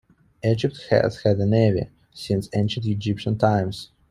Egypt 0.43 0.87
has 0.89 1.21
had 1.21 1.37
a 1.39 1.45
navy 1.45 1.87
since 2.11 2.49
Ancient 2.55 2.87
Egyptian 2.87 3.37
times. 3.37 3.91